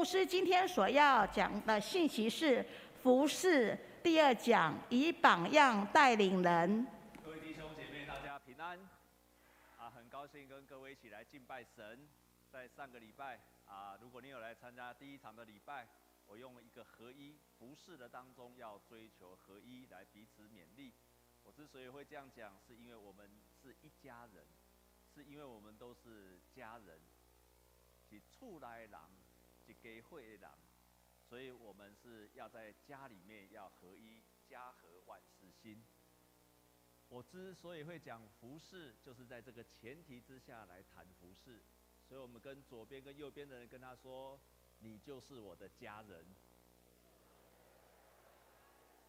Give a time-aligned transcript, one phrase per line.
[0.00, 2.64] 牧师今天所要讲的信息是
[3.02, 6.86] 服事第二讲，以榜样带领人。
[7.22, 8.78] 各位弟兄姐妹，大家平安。
[9.76, 12.08] 啊，很高兴跟各位一起来敬拜神。
[12.50, 15.86] 在上个礼拜啊，如果你有来参加第一场的礼拜，
[16.26, 20.94] 我用了一个合一服事的当中要追求合一，来彼此勉励。
[21.42, 23.30] 我之所以会这样讲，是因为我们
[23.62, 24.46] 是一家人，
[25.14, 26.98] 是因为我们都是家人。
[28.08, 28.98] 是厝内人，
[29.74, 30.58] 家会的，
[31.28, 35.82] 所以我们是要在家里面要合一，家和万事兴。
[37.08, 41.62] 我之所以会讲服饰，就是在这个前提之下来谈服饰。
[42.08, 44.40] 所以我们跟左边跟右边的人跟他说
[44.80, 46.24] ：“你就是我的家人。”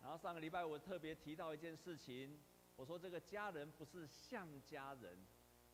[0.01, 2.39] 然后上个礼拜我特别提到一件事情，
[2.75, 5.25] 我说这个家人不是像家人，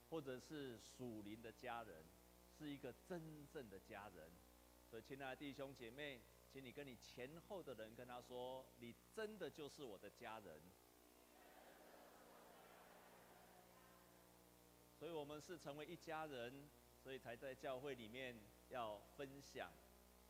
[0.09, 2.05] 或者是属灵的家人。
[2.57, 4.31] 是一个真正的家人，
[5.07, 6.19] 亲爱的弟兄姐妹，
[6.51, 10.61] 请你跟你前后的人跟他说，你真的就是我的家人。
[14.99, 16.69] 所以我们是成为一家人，
[17.01, 18.37] 所以才在教会里面
[18.67, 19.71] 要分享，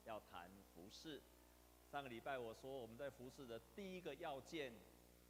[0.03, 1.23] 要谈服事。
[1.89, 4.71] 上个礼拜我说我们在服事的第一个要件，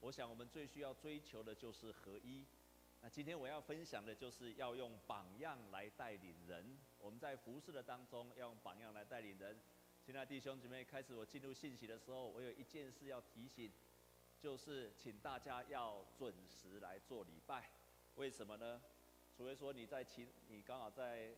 [0.01, 2.45] 我想我们最需要追求的就是合一。
[3.09, 6.77] 今天我要分享的就是要用榜样来带领人。
[6.99, 9.57] 我们在服事的当中要用榜样来带领人。
[10.05, 13.71] 亲爱的弟兄姊妹，开始我进入信息的时候，我有一件事要提醒，
[14.39, 17.69] 就是请大家要准时来做礼拜。
[18.15, 18.81] 为什么呢？
[19.35, 21.33] 除非说你在其你刚好在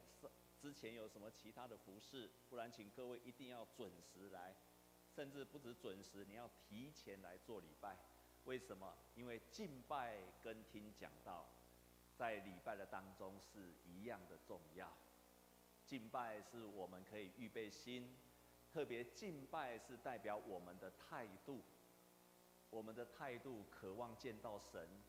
[0.59, 4.55] 之前有什么其他的服事，不然请各位一定要准时来，
[5.13, 7.95] 甚至不止准时，你要提前来做礼拜。
[8.45, 8.97] 为什么？
[9.15, 11.45] 因为敬拜跟听讲道，
[12.19, 14.91] 在礼拜的当中是一样的重要。
[15.85, 18.13] 敬拜是我们可以预备心，
[18.73, 21.63] 特别敬拜是代表我们的态度，
[22.69, 25.01] 我们的态度渴望见到神，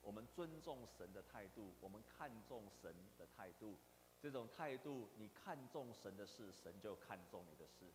[0.00, 3.76] 我们尊重神的态度，我们看重神的态度。
[4.18, 7.92] 这种态度，你看重神的事，神就看重你的事。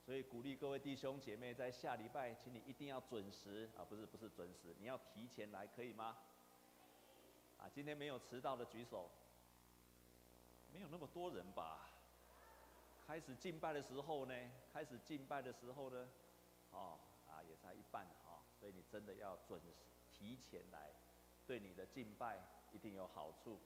[0.00, 3.84] 所以鼓励各位弟兄姐妹，在下礼拜，请你一定要准时啊！
[3.84, 6.16] 不是不是准时，你要提前来，可以吗？
[7.58, 9.10] 啊，今天没有迟到的举手。
[10.72, 11.90] 没有那么多人吧？
[13.06, 14.34] 开始敬拜的时候呢？
[14.72, 16.08] 开始敬拜的时候呢？
[16.70, 19.72] 哦，啊，也才一半哈，所以你真的要准时
[20.10, 20.92] 提前来，
[21.46, 22.38] 对你的敬拜
[22.72, 23.58] 一定有好处。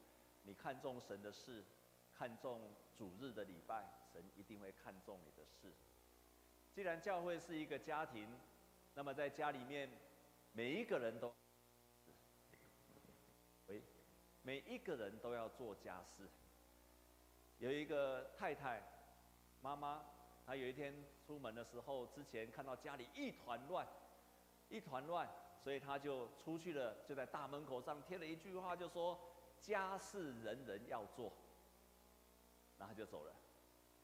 [0.45, 1.65] 你看重神的事，
[2.15, 5.73] 看重主日的礼拜，神一定会看重你的事。
[6.73, 8.29] 既然教会是一个家庭，
[8.95, 9.91] 那么在家里面，
[10.53, 11.35] 每一个人都，
[14.43, 16.29] 每一个人都要做家事。
[17.59, 18.83] 有一个太太，
[19.61, 20.05] 妈妈，
[20.45, 20.93] 她有一天
[21.25, 23.87] 出门的时候，之前看到家里一团乱，
[24.69, 25.29] 一团乱，
[25.63, 29.19] 所以她就出去了，就在大门口上贴了一句话，就说
[29.61, 31.33] 家事人人要做，
[32.79, 33.33] 然后就走了。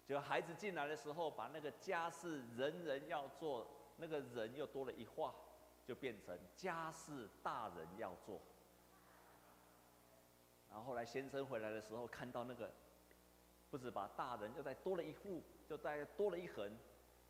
[0.06, 3.66] 就孩子进来的时候，把那个家事人人要做，
[3.96, 5.34] 那个人又多了一画，
[5.84, 8.40] 就变成家事大人要做。
[10.70, 12.70] 然后后来先生回来的时候，看到那个，
[13.70, 16.70] 不止把大人又再多了一户，就再多了一横，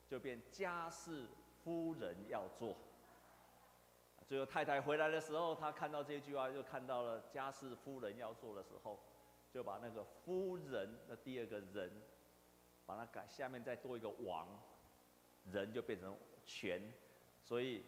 [0.06, 1.26] 就变家事
[1.62, 2.76] 夫人要做。
[4.26, 8.98] 最后太太回来的时候，她看到这句话，就看到了家事夫人要做的时候，
[9.50, 11.90] 就把那个夫人的第二个人。
[12.86, 14.48] 把它改，下面再多一个王，
[15.52, 16.16] 人就变成
[16.46, 16.80] 全，
[17.42, 17.84] 所以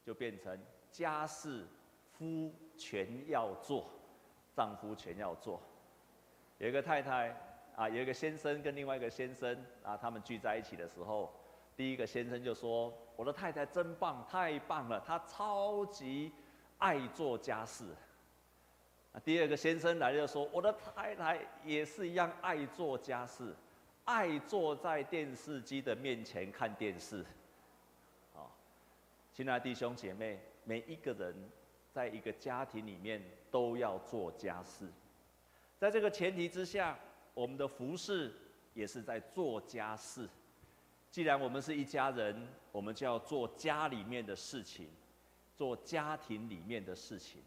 [0.00, 0.56] 就变成
[0.92, 1.66] 家事
[2.12, 3.90] 夫全要做，
[4.54, 5.60] 丈夫全要做。
[6.58, 7.34] 有一个太太
[7.76, 11.32] 啊，有一个先生跟另外一个先生啊，他们聚在一起的时候，
[11.76, 16.32] 第一个先生就说：“我的太太真棒，太棒了，她超级
[16.78, 17.84] 爱做家事。”
[19.12, 23.54] 啊，第二个先生来就说：“我的太太也是一样爱做家事。”
[24.04, 27.24] 爱坐在电视机的面前看电视，
[28.34, 28.54] 好，
[29.32, 31.34] 亲爱的弟兄姐妹，每一个人
[31.90, 33.22] 在一个家庭里面
[33.54, 34.90] 都要做家事，
[35.78, 36.98] 在这个前提之下，
[37.34, 38.34] 我们的服事
[38.72, 40.28] 也是在做家事。
[41.08, 44.88] 既然我们是一家人，我们就要做家里面的事情，
[45.54, 47.40] 做家庭里面的事情。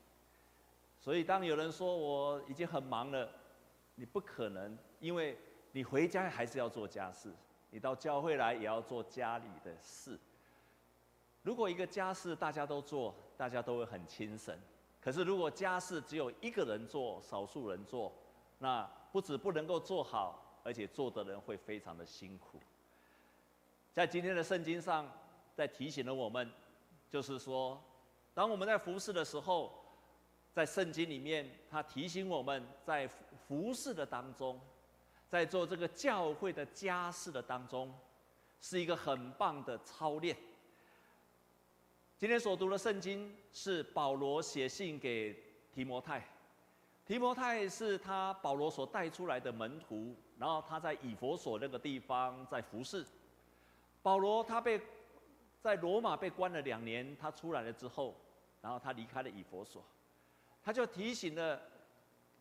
[0.98, 3.30] 所以，当有人说我已经很忙了，
[3.96, 5.38] 你不可能，因为。
[5.74, 7.32] 你回家还是要做家事，
[7.70, 10.18] 你到教会来也要做家里的事。
[11.44, 14.58] 如果一个家事大家都做，大家都会很轻省。
[15.08, 18.14] 可是如果家事只有一个人做，少数人做，
[18.58, 22.60] 那不止不能够做好，而且做的人会非常的辛苦。
[23.94, 25.10] 在今天的圣经上，
[25.56, 26.52] 在提醒了我们，
[27.10, 27.82] 就是说，
[28.34, 29.72] 当我们在服侍的时候，
[30.52, 33.08] 在圣经里面，他提醒我们在
[33.48, 34.60] 服侍的当中，
[35.30, 37.98] 在做这个教会的家事的当中，
[38.60, 40.36] 是一个很棒的操练。
[42.20, 45.40] 今天所读的圣经是保罗写信给
[45.72, 46.28] 提摩太，
[47.06, 53.06] 提摩太是他保罗所带出来的门徒，然后他在以弗所那个地方在服侍。
[54.02, 54.82] 保罗他被
[55.62, 58.16] 在罗马被关了两年，他出来了之后，
[58.62, 59.86] 然后他离开了以弗所，
[60.64, 61.62] 他就提醒了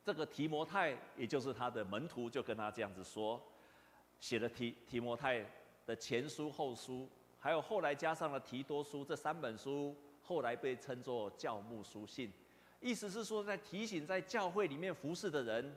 [0.03, 3.39] 这个提摩太，也就是他的门徒，就跟他这样子说，
[4.21, 5.45] 写了提提摩太
[5.85, 7.07] 的前书、后书，
[7.47, 12.33] 还有后来加上了提多书这三本书，后来被称作教牧书信，
[12.81, 15.77] 意思是说在提醒在教会里面服侍的人，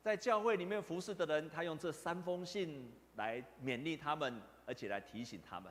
[0.00, 4.40] 在教会里面服侍的人，他用这三封信来勉励他们。
[4.64, 5.70] 而且来提醒他们，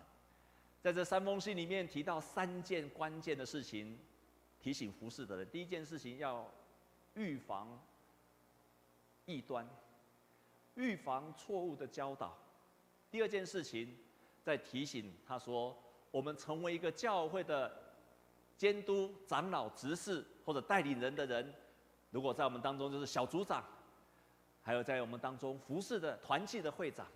[0.82, 3.98] 在这三封信里面提到三件关键的事情，
[4.60, 5.50] 提醒服侍的人。
[5.50, 6.46] 第一件事情要
[7.14, 7.82] 预防
[9.26, 9.66] 异端，
[10.76, 12.38] 预防错误的教导。
[13.10, 13.98] 第二件事情，
[14.44, 15.78] 在提醒他说，
[16.10, 17.72] 我们成为一个教会的
[18.58, 21.54] 监督、长老、执事或者带领人的人，
[22.10, 23.64] 如果在我们当中就是小组长，
[24.62, 27.08] 还有在我们当中服侍的团契的会长。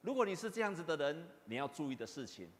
[0.00, 2.50] 如果你是这样子的人，你要注意的事情。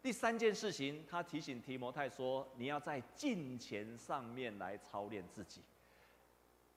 [0.00, 5.62] 第三件事情，他提醒提摩太说：“你要在敬虔上面来操练自己。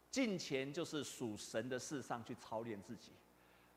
[0.10, 3.12] 敬虔就是属神的事上去操练自己。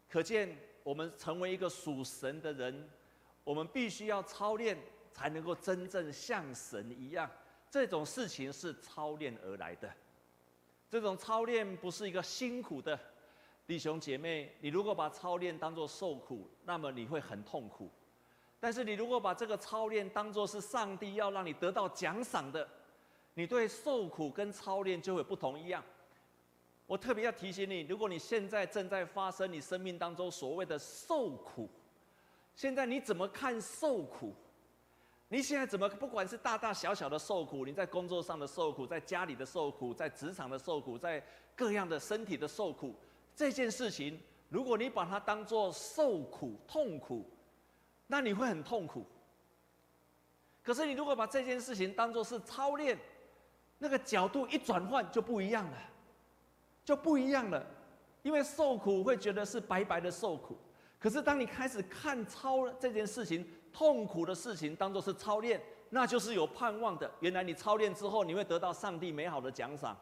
[0.08, 2.88] 可见，我们成为一个属神的人，
[3.44, 4.76] 我们必须要操练，
[5.12, 7.30] 才能够真正像神一样。
[7.70, 9.90] 这种事情是操练而来的。
[10.88, 12.98] 这种操练不是一个辛苦的。”
[13.66, 17.86] 弟兄姐妹，你如果把操练当作受苦，那么你会很痛苦；
[18.58, 22.68] 但是你如果把这个操练当作是上帝要让你得到奖赏的，
[23.34, 25.84] 你对受苦跟操练就会不同一样。
[26.84, 31.70] 我特别要提醒你，如果你现在正在发生你生命当中所谓的受苦，
[32.54, 34.34] 现在你怎么看受苦？
[35.28, 41.24] 你现在怎么不管是大大小小的受苦，你在工作上的受苦，在家里的受苦，在职场的受苦，在
[41.54, 42.94] 各样的身体的受苦。
[43.34, 47.24] 这件事情，如果你把它当做受苦、痛苦，
[48.08, 49.06] 那你会很痛苦。
[50.62, 52.98] 可是你如果把这件事情当做是操练，
[53.78, 55.78] 那个角度一转换就不一样了，
[56.84, 57.64] 就不一样了。
[58.22, 60.58] 因为受苦会觉得是白白的受苦，
[61.00, 67.10] 可是当你开始看操这件事情、痛苦的事情当作是操练，那就是有盼望的。
[67.20, 69.96] 原来你操练之后，你会得到上帝美好的奖赏。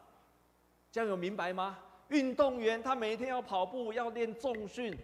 [0.91, 1.79] 这样有明白吗？
[2.09, 4.97] 运动员他每天要跑步，要练重训，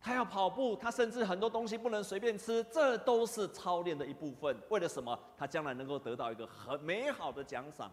[0.00, 4.58] 他要跑步，他甚至很多东西不能随便吃，这都是操练的一部分。
[4.68, 5.16] 为了什么？
[5.36, 7.88] 他将来能够得到一个很美好的奖赏。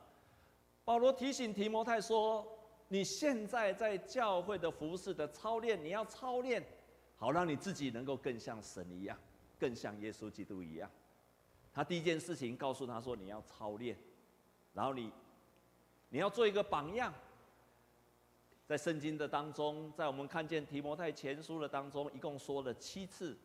[0.84, 2.48] 保罗提醒提摩太说
[2.88, 6.66] ：“你现在在教会的服饰的操练，你要操练，
[7.15, 9.17] 好让你自己能够更像神一样，
[9.59, 10.89] 更像耶稣基督一样。”
[11.73, 13.97] 他第一件事情告诉他说：“你要操练，
[14.73, 15.12] 然后你，
[16.09, 17.13] 你要做一个榜样。”
[18.65, 23.38] 在圣经的当中，在我们看见提摩太前书的当中，一共说了七次，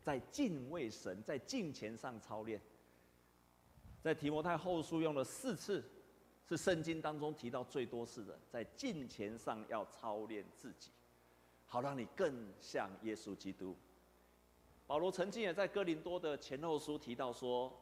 [0.00, 2.60] 在敬畏神、在敬虔上操练。
[4.00, 5.84] 在提摩太后书用了四次，
[6.48, 10.90] 是圣经当中提到最多次的，在敬虔上要操练自己，
[11.68, 13.76] 好让你更像耶稣基督。
[14.86, 17.72] 保罗曾经也在哥林多的前后书提到说，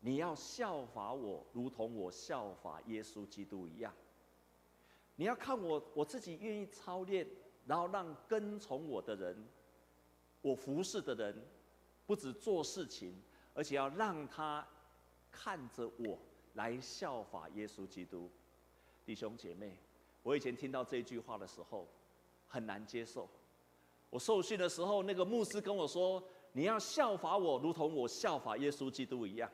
[0.00, 3.92] 你要效法我，如同我效法耶稣基督一样。
[5.16, 7.26] 你要看我，我自己愿意操练，
[7.66, 9.48] 然后让跟从我的人，
[10.42, 11.34] 我服侍的人，
[12.06, 13.20] 不止做事情，
[13.54, 14.64] 而且要让他
[15.32, 16.18] 看着我
[16.52, 18.30] 来效法耶稣基督。
[19.04, 19.78] 弟兄姐妹，
[20.22, 21.88] 我以前听到这句话的时候，
[22.48, 23.28] 很难接受。
[24.10, 26.20] 我受训的时候，那个牧师跟我说
[26.52, 29.48] ：“你要效法我，如同我效法耶稣基督一样。”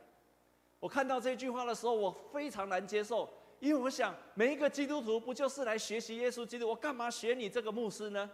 [0.81, 3.29] 我看到这句话的时候，我非常难接受。
[3.61, 6.69] 因为我想，每一个基督徒不就是来学习耶稣基督？
[6.69, 8.31] 我干嘛学你这个牧师呢？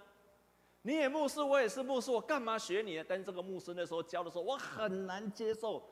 [0.83, 3.03] 你也牧师，我也是牧师，我干嘛学你？
[3.07, 5.83] 但是这个牧师那时候教的时候，我很难接受。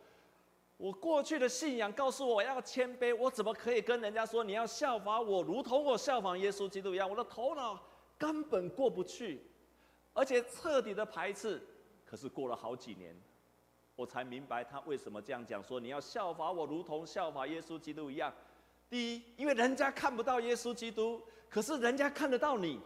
[0.76, 7.08] 我过去的信仰告诉我要谦卑，我怎么可以跟人家说你要效法我，如同我效仿耶稣基督一样？
[7.08, 7.80] 我的头脑
[8.18, 9.40] 根本过不去，
[10.12, 11.62] 而且彻底的排斥。
[12.04, 13.14] 可是过了好几年，
[13.94, 18.32] 我才明白他为什么这样讲，说你要效法我，如同效法耶稣基督一样。
[18.90, 22.80] 第一，因为人家看不到耶稣基督，可是人家看得到你。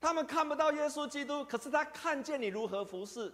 [0.00, 3.32] 他们看不到耶稣基督，可是他看见你如何服侍，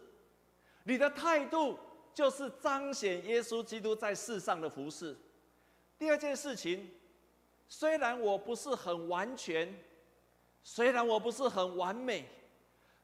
[0.85, 1.79] 你的态度
[2.15, 5.15] 就是彰显耶稣基督在世上的服侍。
[5.99, 6.89] 第二件事情，
[7.69, 9.77] 虽然我不是很完全，
[10.65, 12.27] 虽然我不是很完美，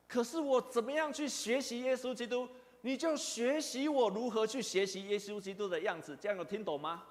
[0.09, 2.49] 可是我怎么样去学习耶稣基督？
[2.81, 7.07] 你就学习我如何去学习耶稣基督的样子，这样有听懂吗？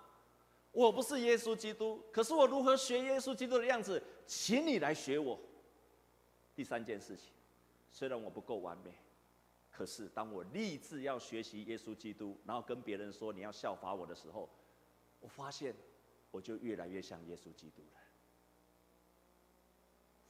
[0.71, 4.01] 我不是耶稣基督，可是我如何学耶稣基督的样子？
[4.25, 5.39] 请你来学我。
[6.55, 7.31] 第三件事情，
[7.91, 8.91] 虽然我不够完美，
[9.69, 14.49] 可是当我立志要学习耶稣基督，然后跟别人说你要效法我的时候，
[15.19, 15.75] 我发现
[16.31, 17.98] 我就越来越像耶稣基督了。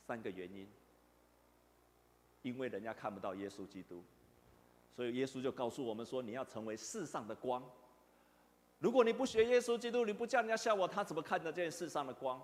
[0.10, 0.68] 三个原因，
[2.42, 4.04] 因为人家看不到耶稣基督，
[4.96, 7.63] 所以耶稣就告诉我们说，你要成为世上的光。
[8.80, 12.42] 如果你不学耶稣基督，你不叫人家笑我，他怎么看得见世上的光？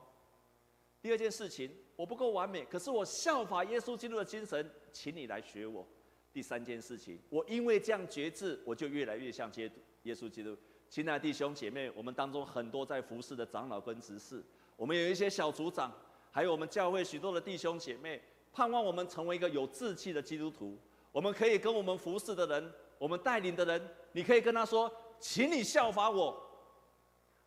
[1.02, 5.84] 第二件事情，我不够完美，可是我效法耶稣基督的精神，请你来学我。
[6.32, 9.72] 第三件事情，我因为这样觉志，我就越来越像耶
[10.04, 10.56] 耶稣基督。
[10.88, 14.44] 亲爱的弟兄姐妹，我们当中很多在服侍的长老跟执事，
[14.76, 15.92] 我们有一些小组长，
[16.36, 20.78] 还有我们教会许多的弟兄姐妹，盼望我们成为一个有志气的基督徒。
[21.14, 24.92] 我们可以跟我们服侍的人，我们带领的人，你可以跟他说。
[25.18, 26.38] 请你效法我，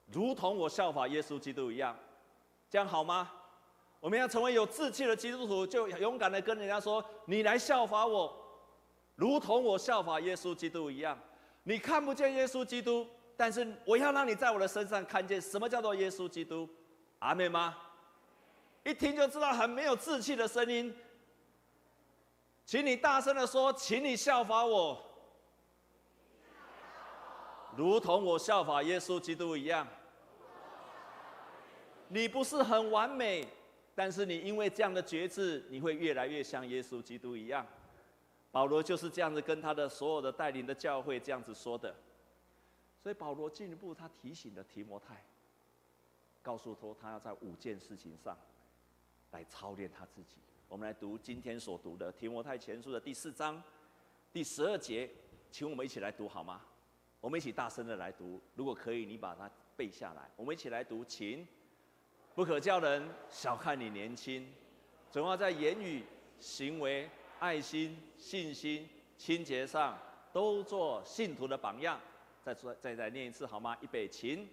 [0.07, 1.95] 如同我效法耶稣基督一样，
[2.71, 3.31] 这样好吗？
[4.01, 8.35] 我们要成为有志气的基督徒，就勇敢的跟人家说：“你来效法我，
[9.17, 11.17] 如同我效法耶稣基督一样。”
[11.65, 16.67] 你看不见耶稣基督，但是我要让你在我的身上看见什么叫做耶稣基督。
[17.19, 17.77] 阿妹吗？
[18.89, 20.97] 一听就知道很没有志气的声音，
[22.65, 25.05] 请你大声的说：“请你效法我。”
[27.77, 29.87] 如同我效法耶稣基督一样，
[32.09, 33.47] 你不是很完美，
[33.95, 37.67] 但是你因为这样的决志，你会越来越像耶稣基督一样。
[38.51, 41.95] 保罗就是这样子跟他的所有的带领的教会这样子说的。
[43.03, 45.23] 所以保罗进一步他提醒了提摩太，
[46.41, 48.37] 告诉他他要在五件事情上
[49.31, 50.37] 来操练他自己。
[50.69, 53.63] 我们来读今天所读的提摩太前书的第四章
[54.33, 55.09] 第十二节，
[55.51, 56.61] 请我们一起来读好吗？
[57.21, 60.31] 我们一起大声的来读，如果可以，你把它背下来。
[60.37, 61.47] 我们一起来读，请
[62.35, 64.47] 不可叫人小看你年轻，
[65.11, 66.05] 总要在言语、
[66.39, 69.99] 行为、爱心、信心、清洁上
[70.33, 72.01] 都做信徒的榜样。
[72.41, 73.77] 再，再再念一次好吗？
[73.81, 74.49] 预备，请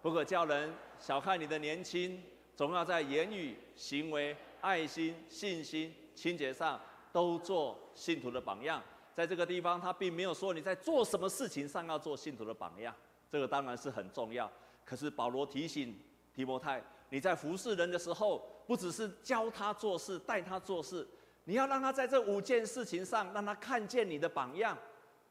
[0.00, 2.22] 不可叫人小看你的年轻，
[2.56, 6.80] 总要在言语、行为、爱心、信心、清洁上
[7.12, 8.82] 都做信徒的榜样。
[9.14, 12.94] 在这个地方，他并没有说你在做什么事情上要做信徒的榜样，
[13.30, 14.50] 这个当然是很重要。
[14.84, 15.98] 可是保罗提醒
[16.34, 21.06] 提摩太，你在服侍人的时候，不只是教他做事、带他做事，
[21.44, 24.76] 你要让他在这五件事情上，让他看见你的榜样。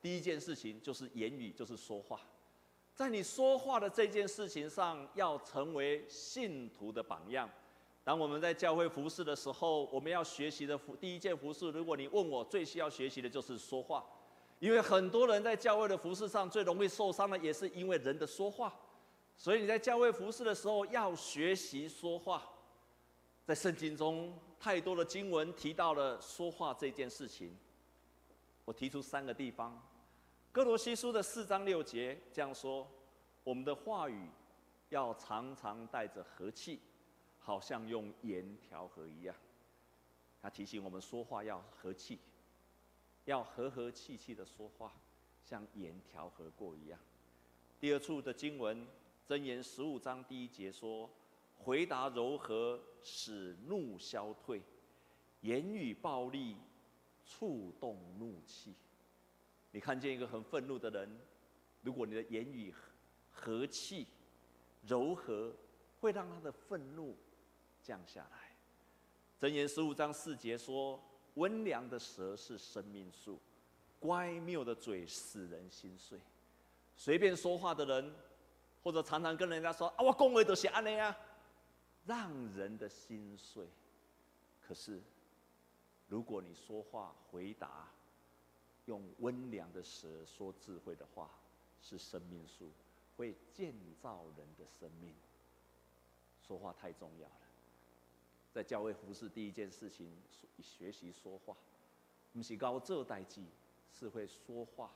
[0.01, 2.20] 第一件事情就是言语，就是说话，
[2.95, 7.49] 在你说话的这件事情上，要成为信徒的榜样。
[8.05, 14.05] 当我们在教会服侍的时候，我们要学习的服第一件服侍，如果你问我最需要学习的就是说话，
[14.59, 18.73] 因为很多人在教会的服侍上最容易受伤的，也是因为人的说话。
[19.37, 22.49] 所以你在教会服侍的时候要学习说话。
[23.43, 27.55] 在圣经中太多的经文提到了说话这件事情，
[28.63, 29.79] 我提出三个地方：
[30.55, 32.89] 哥罗西书的四章六节这样说，
[33.43, 34.29] 我们的话语
[34.88, 36.79] 要常常带着和气。
[37.38, 39.35] 好像用盐调和一样，
[40.41, 42.19] 他提醒我们说话要和气，
[43.25, 44.93] 要和和气气的说话，
[45.43, 46.97] 像盐调和过一样。
[47.77, 48.88] 第二处的经文，
[49.27, 51.09] 箴言十五章第一节说
[51.59, 54.62] ：“回答柔和，使怒消退；
[55.41, 56.55] 言语暴力，
[57.25, 58.74] 触动怒气。”
[59.75, 61.20] 你看见一个很愤怒的人，
[61.82, 62.74] 如果你的言语
[63.29, 64.08] 和气、
[64.88, 65.53] 柔和，
[66.00, 67.13] 会让他的愤怒。
[67.84, 68.55] 降下来，
[69.38, 70.98] 箴言十五章四节说
[71.36, 73.38] ：“温良的舌是生命树，
[74.00, 76.22] 乖谬的嘴使人心碎。”
[76.96, 78.15] 随便说话的人，
[78.82, 81.13] 或者常常跟人家说：“啊，我恭维都是安尼啊，
[82.05, 83.67] 让人的心碎。”
[84.65, 85.01] 可是，
[86.08, 87.91] 如果你说话回答，
[88.85, 91.29] 用温良的舌说智慧的话，
[91.81, 92.71] 是生命树，
[93.17, 95.13] 会建造人的生命。
[96.47, 97.35] 说话太重要了。
[98.53, 100.11] 在教会服侍，第一件事情，
[100.61, 101.55] 学习说话。
[102.31, 103.45] 不是高这代际，
[103.91, 104.91] 是会说话。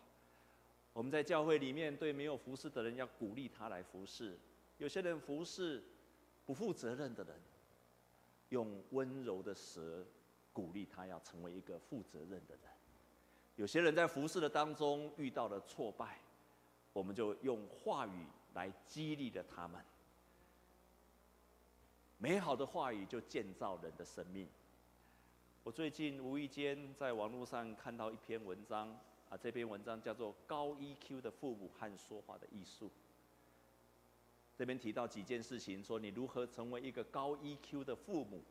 [0.94, 4.38] 我们在教会里面，对没有服侍的人，要鼓励他来服侍。
[4.78, 5.84] 有些人服侍
[6.46, 7.36] 不负责任的人，
[8.50, 10.06] 用温柔的舌
[10.54, 12.64] 鼓励他要成为一个负责任的人。
[13.60, 16.18] 有些人在服侍的当中遇到了挫败，
[16.94, 19.84] 我们就用话语来激励着他们。
[22.18, 24.48] 美好的话语就建造人的生命。
[25.62, 28.98] 我最近无意间在网络上看到一篇文章，
[29.28, 32.88] 啊，这篇文章叫做《高 EQ 的父母和说话的艺术》。
[34.58, 38.42] 这边提到几件事情，说你如何成为一个高 EQ 的父母。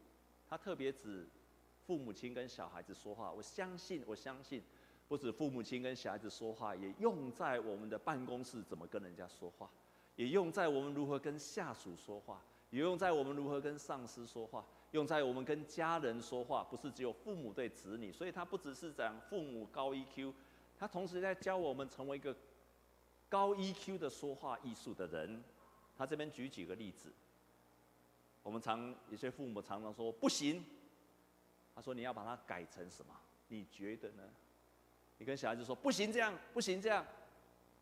[0.47, 1.27] 他特别指
[1.87, 3.33] 父母亲跟小孩子说话。
[3.33, 4.63] 我相信，我相信，
[5.09, 9.71] 不止父母亲跟小孩子说话，也用在我们的办公室怎么跟人家说话，
[10.17, 14.65] 也用在我们如何跟下属说话，也用在我们如何跟上司说话。
[14.93, 20.33] 用在我们跟家人说话，不是只有父母对子女，所以他不只是讲父母高 EQ，
[20.79, 22.35] 他同时在教我们成为一个
[23.29, 25.45] 高 EQ 的说话艺术的人。
[25.95, 27.13] 他这边举几个例子，
[28.43, 30.65] 我们常有些父母常常说不行，
[31.75, 33.15] 他说你要把它改成什么？
[33.49, 34.23] 你觉得呢？
[35.19, 37.05] 你跟小孩子说不行这样，不行这样，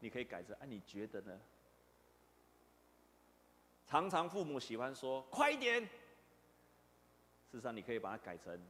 [0.00, 1.40] 你可以改成哎，你觉得呢？
[3.86, 5.80] 常常父母喜欢说快一点。
[7.50, 8.60] 事实上，你可以把它改成：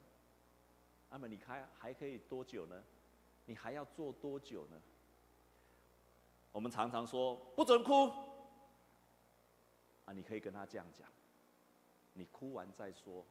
[1.08, 2.82] 那么你还还可以多久呢？
[3.46, 4.80] 你还要做多久呢？
[6.52, 8.10] 我们常常说不准哭，
[10.04, 11.08] 啊，你可以跟他这样讲：
[12.12, 13.24] 你哭完再说。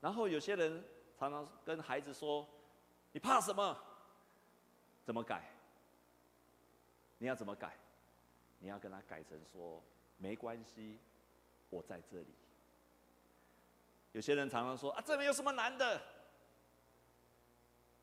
[0.00, 0.84] 然后有些人
[1.18, 2.48] 常常跟孩子说：
[3.14, 3.78] 你怕什么？
[5.04, 5.48] 怎么改？
[7.18, 7.76] 你要怎么改？
[8.58, 9.80] 你要跟他改成说：
[10.16, 10.98] 没关系，
[11.70, 12.34] 我在这里。
[14.10, 16.02] 有些人常常说啊，这没有什么难的？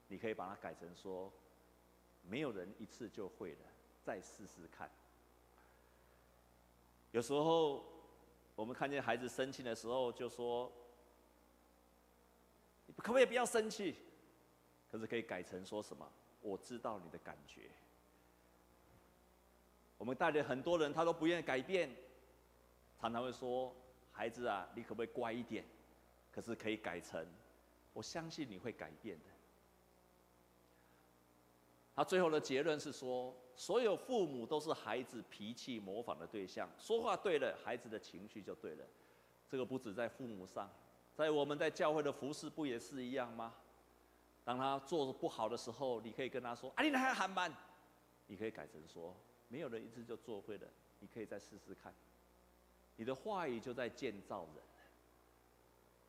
[0.07, 1.29] 你可以把它改成说，
[2.21, 3.65] 没有人一次就会了，
[4.01, 4.89] 再试试看。
[7.11, 7.83] 有时候
[8.55, 10.71] 我们看见孩子生气的时候，就说，
[12.95, 13.97] 可不可以不要生气？
[14.91, 16.05] 可是可以改成说什么？
[16.41, 17.69] 我知道你的感觉。
[19.98, 21.89] 我们带领很多人，他都不愿意改变，
[23.00, 23.74] 常常会说，
[24.11, 25.63] 孩子啊，你可不可以乖一点？
[26.31, 27.25] 可是可以改成，
[27.94, 29.25] 我相信你会改变的。
[31.96, 38.85] 他最后的结论是说，所有父母都是孩子脾气模仿的对象，说话对了，孩子的情绪就对了。
[39.48, 40.70] 这个不止在父母上，
[41.13, 43.53] 在我们在教会的服侍不也是一样吗？
[44.43, 47.53] 当他做不好的时候，你可以跟他说：“啊，你那还喊慢。”
[48.27, 49.15] 你可以改成说
[49.49, 50.67] ：“没有人一次就做会了，
[50.99, 51.93] 你可以再试试看。”
[52.95, 54.63] 你的话语就在建造人。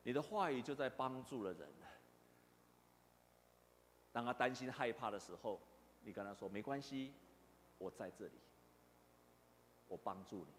[0.04, 1.68] 你的话语就在帮助了人。
[4.12, 5.60] 当他担心害怕的时候，
[6.02, 7.12] 你跟他说：“没关系，
[7.78, 8.40] 我在这里，
[9.88, 10.52] 我帮助你。”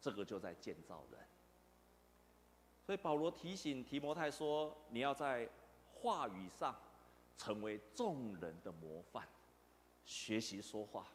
[0.00, 1.20] 这个就在建造人。
[2.84, 5.48] 所以保罗提醒提摩太说：“你要在
[6.00, 6.74] 话语上
[7.36, 9.28] 成为众人的模范，
[10.04, 11.06] 学习说话。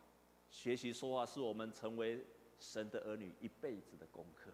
[0.51, 2.23] 学习说话是我们成为
[2.59, 4.51] 神的儿女一辈子的功课。”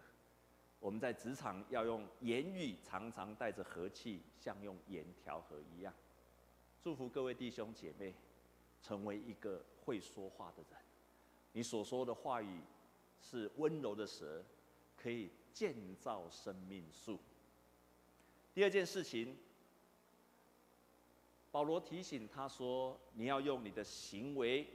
[0.80, 5.94] 我们在职场要用言语常常带着和气，像用盐调和一样。
[6.82, 8.12] 祝福各位弟兄姐妹，
[8.82, 10.80] 成为一个会说话的人。
[11.52, 12.60] 你所说的话语
[13.20, 14.44] 是温柔的舌，
[14.96, 17.20] 可以建造生命树。
[18.52, 19.36] 第二件事情，
[21.52, 24.66] 保罗提醒他说：“你要用你的行为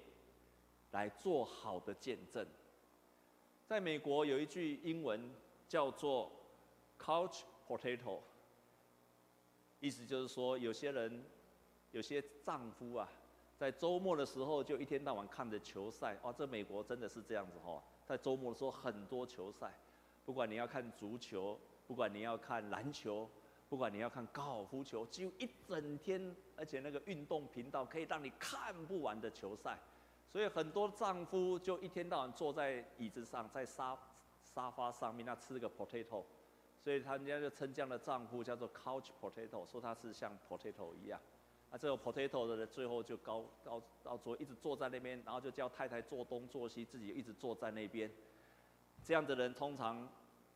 [0.91, 2.47] 来做好的见证。”
[3.67, 5.29] 在美国有一句英文。
[5.69, 6.31] 叫做
[6.97, 8.19] couch potato，
[9.81, 11.25] 意思就是说，有些人，
[11.91, 13.05] 有些丈夫啊，
[13.57, 16.17] 在周末的时候就一天到晚看着球赛。
[16.21, 19.77] 哦，这美国真的是这样子哈，在周末的时候很多球赛，
[20.25, 23.29] 不管你要看足球，不管你要看篮球，
[23.69, 29.79] 不管你要看高尔夫球，几乎一整天，而且那个运动频道可以让你看不完的球赛，
[30.31, 33.97] 所以很多丈夫就一天到晚坐在椅子上，在沙。
[34.43, 36.23] 沙发上面，那吃个 potato，
[36.79, 41.19] 所以他人家就称这样的丈夫叫做 couch potato，说他是像 potato 一样。
[41.69, 48.09] 啊，这个 potato 的最后就高高到坐，一直坐在那边，然后就叫太太做东做西，自己一直坐在那边。
[49.03, 50.09] 这样的人通常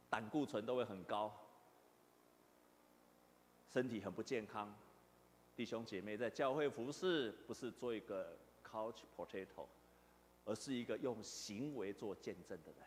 [0.10, 1.32] 胆固醇都会很高，
[3.72, 4.76] 身体很不健康。
[5.56, 8.38] 弟兄姐妹在教会服侍，不是做一个
[8.70, 9.66] couch potato，
[10.44, 12.84] 而是一个用行为做见证的人。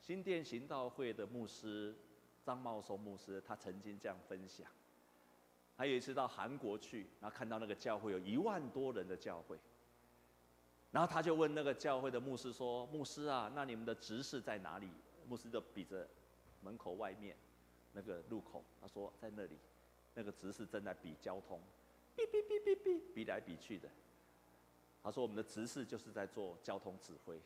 [0.00, 1.94] 新店行道会的牧师
[2.42, 4.66] 张茂松牧师，他曾经这样分享：
[5.76, 9.58] 他有一次到韩国去，然后看到那个教会有一万多人的教会，
[10.90, 14.88] 然后他就问那个教会的牧师说：“牧师啊，那你们的执事在哪里？”
[15.28, 16.08] 牧师就比着
[16.62, 17.36] 门口外面，
[17.92, 19.56] 那个路口，他说在那里，
[20.14, 21.60] 那个执事正在比交通，
[22.16, 23.88] 哔哔哔哔哔，比来比去的。
[25.02, 27.40] 他说我们的执事就是在做交通指挥。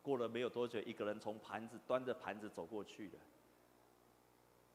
[0.00, 3.18] 过了没有多久，一个人从盘子端着盘子走过去的，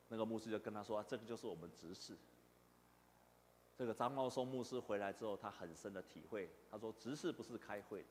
[0.09, 2.15] 那个牧师就跟他说：“啊，这个就是我们执事。”
[3.75, 8.09] 这个张茂松牧师回来之后，他很深的体会，他说：“执事不是开会的，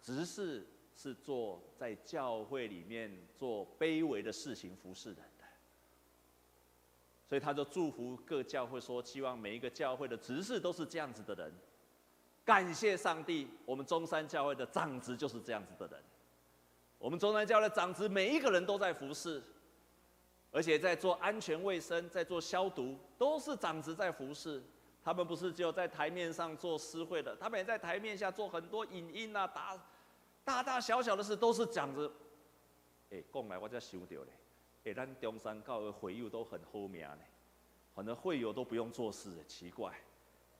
[0.00, 5.44] 执事是做在教会里面做卑微的事情服侍人的。”
[7.28, 11.52] 所以他就祝福各教会说：“希望每一个教会的执事都是这样子的人。”
[12.44, 16.00] 感谢上帝，我们中山教会的长执就是这样子的人。
[16.98, 19.42] 我们中山教会的长执每一个人都在服侍，
[20.52, 24.62] 而且在做安全卫生，在做消毒，都是长执在服侍。
[25.02, 29.76] 他们不是只有在台面上做私会的，他们也在台面下做很多影音啊，打
[30.46, 32.08] 大大小小的事都是讲着。
[33.10, 34.30] 哎，讲来我才想到嘞，
[34.84, 37.18] 哎，咱中山教会会友都很好命呢，
[37.92, 39.92] 反正会友都不用做事，奇怪。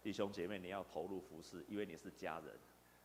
[0.03, 2.59] 弟兄姐妹，你要投入服侍，因为你是家人。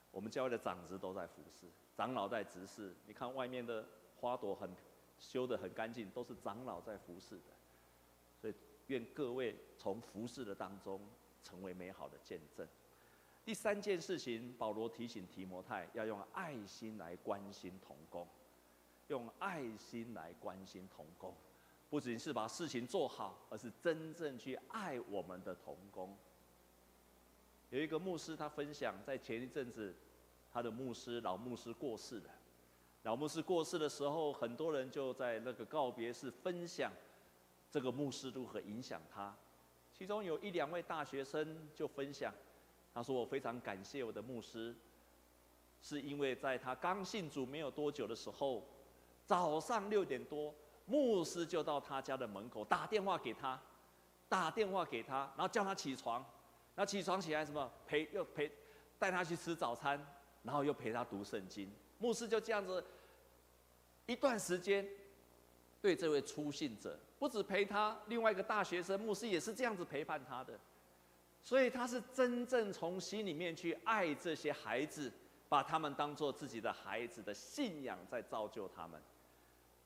[0.09, 2.95] 我们教会的长子都在服侍，长老在执事。
[3.05, 3.85] 你看外面的
[4.19, 4.75] 花朵很
[5.19, 7.53] 修得很干净，都是长老在服侍的。
[8.39, 8.55] 所以
[8.87, 10.99] 愿各位从服侍的当中
[11.43, 12.67] 成为美好的见证。
[13.43, 18.27] 第三件事情，保罗提醒提摩太要用爱心来关心同工，
[19.07, 21.35] 用爱心来关心同工，
[21.89, 26.15] 不仅是把事情做好，而是真正去爱我们的同工。
[27.71, 29.95] 有一个牧师，他分享在前一阵子，
[30.51, 32.29] 他的牧师老牧师过世了。
[33.03, 36.91] 老牧师过世的时候，很多人就在那个告别式分享
[37.71, 39.35] 这个牧师如何影响他。
[39.91, 42.31] 其中有一两位大学生就分享，
[42.93, 44.75] 他说：“我非常感谢我的牧师，
[45.81, 48.67] 是因为在他刚信主没有多久的时候，
[49.25, 50.53] 早上六点多，
[50.85, 53.59] 牧师就到他家的门口打电话给他，
[54.27, 56.25] 打电话给他，然后叫他起床。”
[56.73, 58.49] 那起床起来什么陪又陪，
[58.97, 59.99] 带他去吃早餐，
[60.41, 61.69] 然后又陪他读圣经。
[61.99, 62.83] 牧师就这样子
[64.05, 64.87] 一段时间，
[65.81, 70.57] 对这位初信者，不止陪他，另外一个大学生牧师也是这样子陪伴他的。
[71.43, 75.11] 所以他是真正从心里面去爱这些孩子，
[75.49, 79.01] 把他们当做自己的孩子的信仰在造就他们。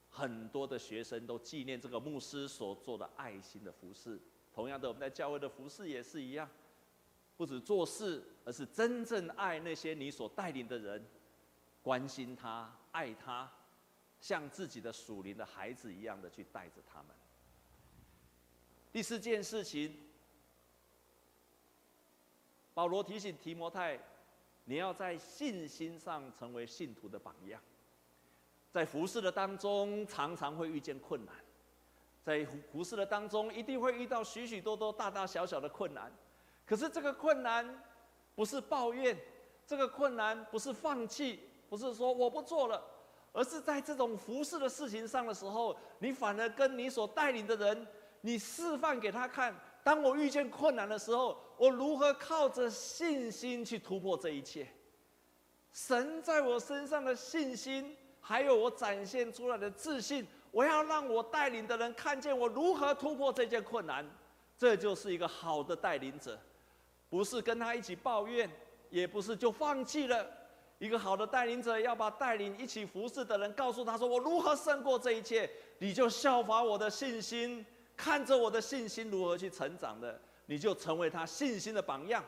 [0.10, 4.20] 很多的学生都纪念这个牧师所做的爱心的服侍。
[4.54, 6.50] 同样的，我们在教会的服侍也是一样。
[7.36, 11.06] 不止做事，而是真正爱那些你所带领的人，
[11.82, 13.52] 关心他、爱他，
[14.22, 17.08] 像自己的属灵的孩子一样的去带着他们。
[18.94, 19.94] 第四件事情，
[22.76, 23.98] 保罗提醒提摩太，
[24.66, 27.60] 你要在信心上成为信徒的榜样。
[28.70, 31.34] 在服侍的当中，常常会遇见困难，
[32.22, 36.12] 在服侍的当中，一定会遇到许许多多大大小小的困难。
[36.66, 37.82] 可是这个困难
[38.36, 39.18] 不是抱怨，
[39.66, 42.84] 这个困难不是放弃，不是说我不做了，
[43.32, 47.88] 而是在这种服侍的事情上的时候，你反而跟你所带领的人，
[48.20, 54.68] 你示范给他看，当我遇见困难的时候，我如何靠着信心去突破这一切。
[55.72, 64.04] 神在我身上的信心，还有我展现出来的自信，我要让我带领的人看见我如何突破这件困难，
[64.58, 66.36] 这就是一个好的带领者。
[67.08, 68.50] 不是跟他一起抱怨，
[68.90, 70.28] 也不是就放弃了。
[70.80, 77.64] 一个好的带领者要把带领一起服侍的人告诉他说：“我如何胜过这一切？”你就效法我的信心，
[77.96, 82.24] 看着我的信心如何去成长的，你就成为他信心的榜样。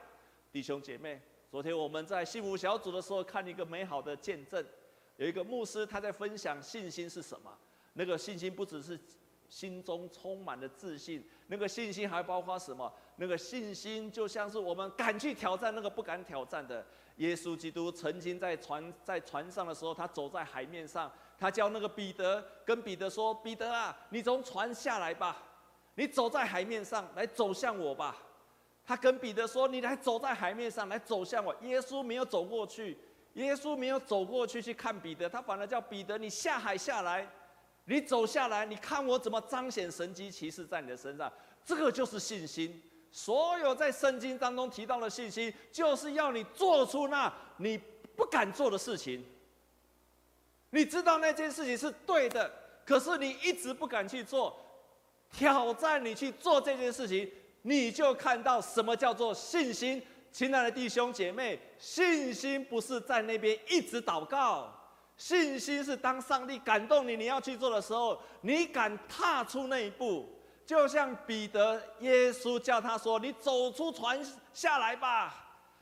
[0.52, 4.64] 弟兄姐妹，昨天我们在幸福小组的时候看一个美好的见证，
[5.18, 7.56] 有一个牧师他在分享信心是什么。
[7.94, 9.00] 那个信心不只是
[9.50, 12.92] 心中充满了自信，那个信心还包括什么？
[13.18, 16.86] 那个信心就像是我们敢去挑战那个不敢挑战的。
[17.18, 25.42] 耶稣基督曾经在船在船上的时候，他走在海面上，他叫那个彼得跟彼得说：“彼得啊，你从船下来吧，
[25.98, 28.16] 你走在海面上来走向我吧。”
[28.88, 32.98] 他跟彼得说：“你来走在海面上来走向我。”耶稣没有走过去，
[33.34, 37.28] 耶稣没有走过去去看彼得，他反而叫彼得：“你下海下来，
[37.84, 41.30] 你走下来，你看我怎么彰显神迹骑士在你的身上。”
[41.66, 42.82] 这个就是信心。
[43.12, 47.78] 所有在圣经当中提到的信心，就是要你做出那你
[48.16, 49.26] 不敢做的事情。
[50.70, 52.50] 你知道那件事情是对的，
[52.86, 54.58] 可是你一直不敢去做。
[55.32, 57.30] 挑战你去做这件事情，
[57.62, 60.02] 你就看到什么叫做信心。
[60.32, 64.72] 亲爱的弟兄姐妹，信心不是在那边一直祷告，
[65.16, 70.30] 信心是当上帝感动你，你要去做的时候，你敢踏出那一步。
[70.66, 74.20] 就像彼得，耶稣叫他说：“你走出船
[74.54, 75.34] 下来吧，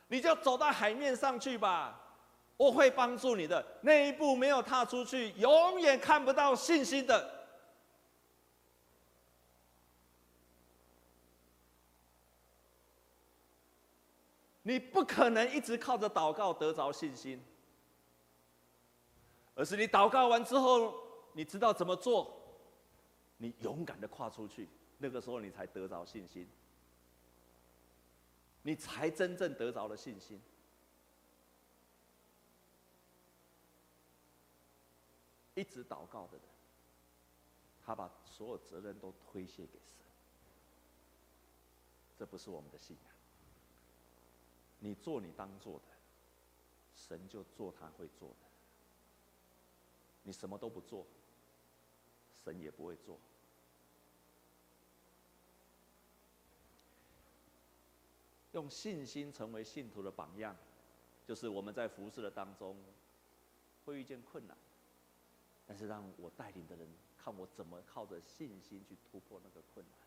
[0.06, 2.00] 你就走到海面上去吧，
[2.56, 7.28] 我会帮助你的。”那一步没有踏出去，永远看不到信心的。
[14.66, 17.40] 你不可能一直靠着祷告得着信心。
[19.54, 20.92] 而是你祷告完之后，
[21.34, 22.36] 你知道怎么做，
[23.36, 26.48] 你勇敢的跨出去，那个时候你才得着信心，
[28.62, 30.42] 你才真正得着了信心。
[35.54, 36.42] 一直祷告的人，
[37.84, 40.04] 他把所有责任都推卸给神，
[42.18, 43.15] 这不是我们的信仰。
[44.78, 45.84] 你做你当做的，
[46.94, 48.36] 神就做他会做的。
[50.22, 51.06] 你什么都不做，
[52.44, 53.18] 神也不会做。
[58.52, 60.56] 用信心成为信徒的榜样，
[61.26, 62.76] 就是我们在服侍的当中
[63.84, 64.56] 会遇见困难，
[65.66, 69.98] 但是让我带领的人看我怎么靠着信心去突破那个困难，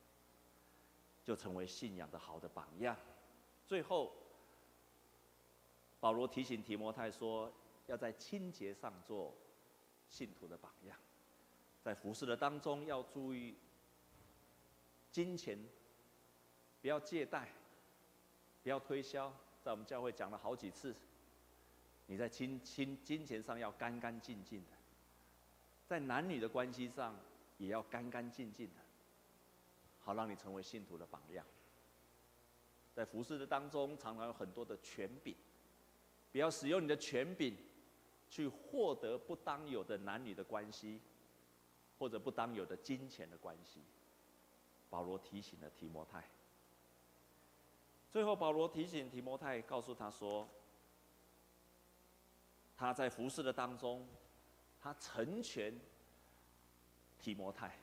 [1.24, 2.98] 就成为信仰的好的榜样。
[3.68, 4.12] 最后，
[6.00, 7.52] 保罗提醒提摩太说，
[7.88, 9.36] 要在清洁上做。
[10.12, 10.98] 信徒的榜样，
[11.84, 13.56] 在服侍的当中要注意
[15.12, 15.56] 金钱，
[16.82, 17.48] 不要借贷，
[18.64, 19.32] 不要推销。
[19.62, 20.96] 在我们教会讲了好几次，
[22.08, 24.72] 你在金金金钱上要干干净净的，
[25.86, 27.16] 在男女的关系上
[27.60, 28.82] 也要干干净净的，
[30.00, 31.46] 好让你成为信徒的榜样。
[32.96, 35.36] 在服侍的当中，常常有很多的权柄，
[36.32, 37.58] 不要使用你的权柄。
[38.32, 41.02] 去获得不当有的男女的关系，
[41.98, 43.82] 或者不当有的金钱的关系。
[44.88, 46.24] 保罗提醒了提摩太。
[48.12, 50.48] 最后，保罗提醒提摩太，告诉他说，
[52.78, 54.08] 他在服侍的当中，
[54.80, 55.74] 他成全
[57.18, 57.76] 提摩太。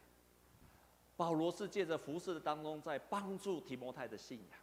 [1.16, 4.61] 保罗是借着服侍的当中，在帮助提摩太的信仰，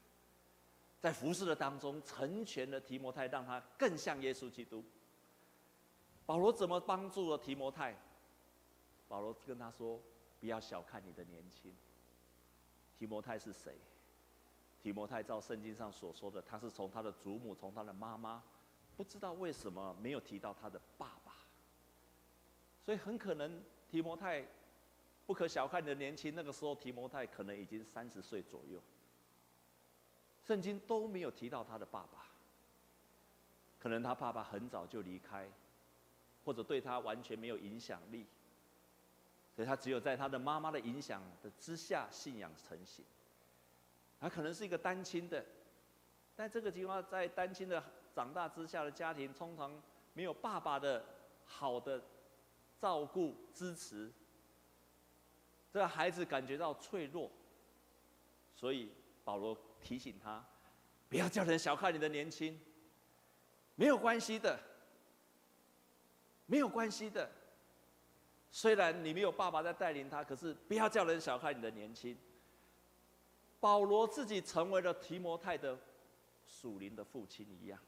[1.04, 4.82] 在服侍的当中成全了提摩太，让他更像耶稣基督。
[6.26, 7.94] 保罗怎么帮助了提摩太？
[9.10, 10.00] 保罗跟他说
[10.39, 11.76] ：“不要小看你的年轻。”
[12.98, 13.76] 提摩太是谁？
[14.82, 18.42] 提摩太照圣经上所说的，他是从他的祖母，从他的妈妈，
[18.96, 21.36] 不知道为什么没有提到他的爸爸。
[22.82, 24.48] 所以很可能提摩太
[25.26, 26.34] 不可小看你的年轻。
[26.34, 28.82] 那个时候提摩太可能已经三十岁左右，
[30.46, 32.28] 圣经都没有提到他的爸爸。
[33.80, 35.50] 可能他爸爸很早就离开。
[36.46, 38.26] 或者对他完全没有影响力，
[39.56, 43.06] 所以他只有在他的妈妈的影响的之下，信仰成型。
[44.20, 45.46] 他可能是一个单亲的，
[46.36, 47.82] 但这个情况在单亲的
[48.14, 49.82] 长大之下的家庭，通常
[50.14, 51.06] 没有爸爸的
[51.46, 52.04] 好的
[52.78, 54.12] 照顾支持，
[55.72, 57.32] 这个孩子感觉到脆弱，
[58.54, 58.92] 所以
[59.24, 60.43] 保罗提醒他，
[61.10, 62.58] 不要叫人小看你的年轻，
[63.76, 64.58] 没有关系的。
[66.46, 67.32] 没有关系的，
[68.52, 72.15] 虽然你没有爸爸在带领他，可是不要叫人小看你的年轻。
[73.62, 75.80] 保罗自己成为了提摩太的
[76.46, 77.80] 属灵的父亲一样，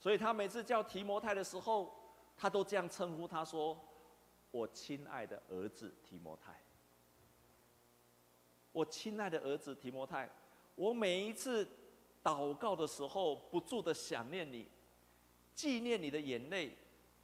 [0.00, 1.94] 所以他每次叫提摩太的时候，
[2.38, 3.78] 他都这样称呼他说
[4.50, 6.58] ：“我亲爱的儿子提摩太，
[8.72, 10.28] 我亲爱的儿子提摩太，
[10.82, 11.64] 我每一次
[12.24, 14.66] 祷告的时候，不住的想念你，
[15.54, 16.76] 纪念你的眼泪。”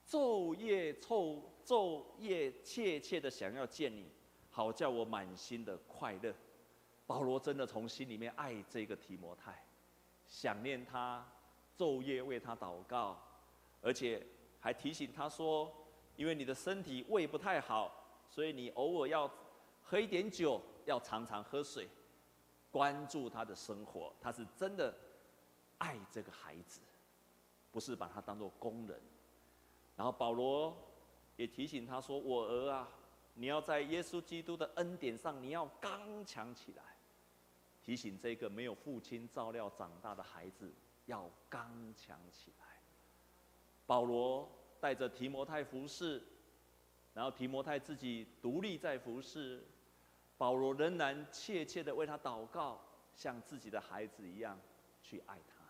[0.08, 4.06] 昼夜凑昼夜切切的想要见你，
[4.48, 6.32] 好叫我满心的快乐。
[7.04, 9.60] 保罗真的从心里面爱这个提摩太，
[10.24, 11.26] 想念他，
[11.76, 13.20] 昼夜为他祷告，
[13.82, 14.24] 而且
[14.60, 15.70] 还提醒他说：
[16.14, 17.92] 因为你的身体胃不太好，
[18.30, 19.28] 所以你偶尔要
[19.82, 21.88] 喝一点酒，要常常喝水，
[22.70, 24.12] 关注他的生活。
[24.20, 24.94] 他是真的
[25.78, 26.80] 爱这个孩子，
[27.70, 29.00] 不是把他当做工人。
[29.96, 30.76] 然后保罗
[31.36, 32.88] 也提醒他说：“我儿啊，
[33.34, 36.82] 你要在耶稣基督的恩典上，你要刚强起来。
[37.82, 40.70] 提醒这个没有父亲照料长大的孩子
[41.06, 42.66] 要刚强起来。”
[43.86, 44.48] 保罗
[44.80, 46.22] 带着提摩太服侍，
[47.14, 49.64] 然后提摩太自己独立在服侍，
[50.38, 52.80] 保罗仍然切切的为他祷告，
[53.14, 54.58] 像自己的孩子一样
[55.02, 55.64] 去爱他，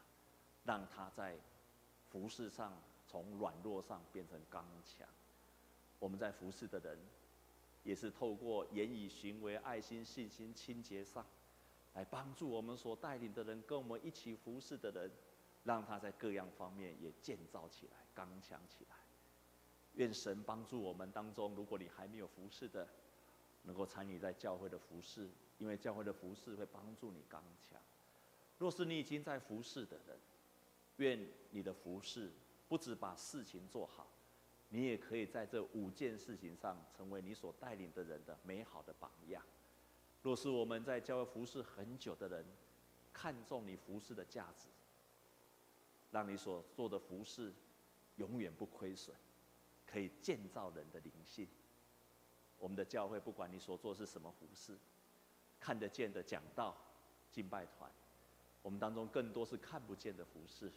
[0.62, 1.37] 让他在
[2.09, 2.72] 服侍上。
[3.11, 5.09] 从软弱上变成刚强。
[5.98, 6.98] 我们在服侍的人，
[7.83, 11.24] 也是透过言语、行为、爱心、信心、清洁上，
[11.94, 15.11] 来帮助我们所带领的人，跟我们一起服侍的人，
[15.64, 18.96] 让他在各样方面也建造起来、刚强起来。
[19.94, 22.87] 愿神帮助我们当中，如果你还没有服侍的，
[23.62, 27.81] 能够参与在教会的服饰，因为教会的服饰会帮助你刚强。
[28.59, 30.18] 若是你已经在服饰的人，
[30.97, 32.33] 愿你的服饰
[32.68, 34.11] 不止把事情做好，
[34.68, 39.42] 你也可以在这五件事情上成为你所带领的人的美好的榜样。
[40.23, 42.44] 若是我们在教会服饰很久的人，
[43.12, 44.68] 看重你服饰的价值，
[46.11, 47.53] 让你所做的服饰
[48.16, 49.16] 永远不亏损，
[49.87, 51.47] 可以建造人的灵性。
[52.59, 54.77] 我们的教会不管你所做是什么服饰，
[55.61, 56.77] 看得见的讲道、
[57.31, 57.90] 敬拜团。
[58.62, 60.73] 我们当中更多是看不见的服饰，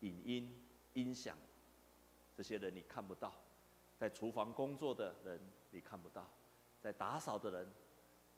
[0.00, 1.36] 影音、音响，
[2.36, 3.32] 这些人你看不到；
[3.96, 5.40] 在厨房工作的人
[5.70, 6.22] 你看不到；
[6.80, 7.72] 在打扫的人，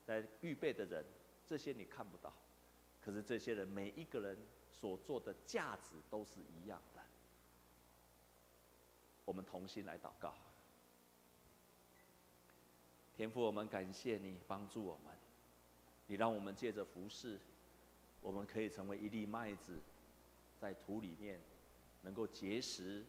[0.04, 1.04] 在预备的人，
[1.44, 2.32] 这些你看不到。
[3.00, 4.38] 可是这些人每一个人
[4.70, 7.02] 所做的价值都是一样的。
[9.24, 10.34] 我们同心来祷告，
[13.20, 15.14] 天父，我们感谢你帮助我们，
[16.06, 17.38] 你让我们借着服侍。
[18.22, 19.78] 我们可以成为一粒麦子，
[20.58, 21.38] 在土里面，
[22.00, 23.04] 能够结实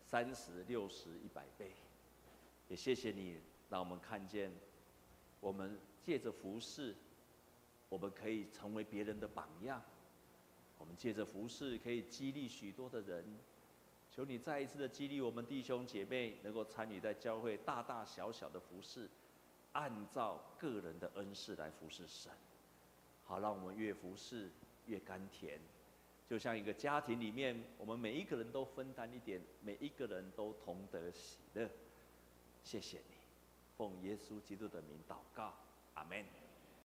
[0.00, 1.72] 三十、六十、一百倍。
[2.68, 4.50] 也谢谢你，让我们看见，
[5.38, 6.96] 我们借着服侍，
[7.90, 9.82] 我们可以成为别人的榜样。
[10.78, 13.22] 我们借着服侍，可以激励许多的人。
[14.10, 19.08] 求你再一次的激励我们弟兄姐妹，能够参与在教会大大小小的服侍，
[19.72, 22.32] 按照个人的恩赐来服侍神。
[23.24, 24.50] 好，让我们越服侍
[24.86, 25.60] 越甘甜，
[26.28, 31.70] 就像一个家庭里面，我们每一个人都分担一点，每一个人都同得喜乐。
[32.64, 33.14] 谢谢你，
[33.76, 35.54] 奉耶稣基督的名祷告，
[35.94, 36.24] 阿门。